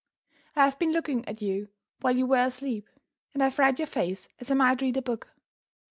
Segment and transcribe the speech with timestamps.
[0.55, 1.69] I have been looking at you
[1.99, 2.89] while you were asleep;
[3.35, 5.35] and I have read your face as I might read a book.